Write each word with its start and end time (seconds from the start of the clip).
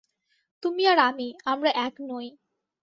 তুমি 0.63 0.83
আর 0.87 0.99
আমি, 1.01 1.27
আমরা 1.45 1.69
এক 1.79 1.93
নই। 2.01 2.27